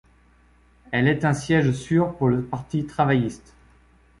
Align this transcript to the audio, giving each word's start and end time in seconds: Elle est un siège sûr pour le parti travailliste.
Elle 0.89 1.07
est 1.07 1.25
un 1.25 1.35
siège 1.35 1.73
sûr 1.73 2.15
pour 2.17 2.27
le 2.27 2.41
parti 2.41 2.87
travailliste. 2.87 3.53